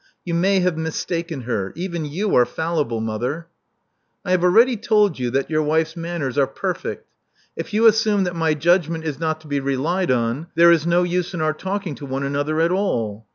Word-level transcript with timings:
You 0.25 0.33
may 0.33 0.61
have 0.61 0.79
mistaken 0.79 1.41
her. 1.41 1.71
Even 1.75 2.05
you 2.05 2.33
are 2.35 2.43
fallible, 2.47 3.01
mother." 3.01 3.45
I 4.25 4.31
have 4.31 4.43
already 4.43 4.75
told 4.75 5.19
you 5.19 5.29
that 5.29 5.51
your 5.51 5.61
wife's 5.61 5.95
manners 5.95 6.39
are 6.39 6.47
perfect. 6.47 7.07
If 7.55 7.71
you 7.71 7.85
assume 7.85 8.23
that 8.23 8.35
my 8.35 8.55
judgment 8.55 9.03
is 9.05 9.19
not 9.19 9.39
to 9.41 9.47
be 9.47 9.59
relied 9.59 10.09
on, 10.09 10.47
there 10.55 10.71
is 10.71 10.87
no 10.87 11.03
use 11.03 11.35
in 11.35 11.41
our 11.41 11.53
talking 11.53 11.93
to 11.93 12.07
one 12.07 12.23
another 12.23 12.61
at 12.61 12.71
all. 12.71 13.27